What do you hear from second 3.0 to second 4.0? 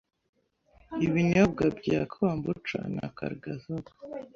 Kargazok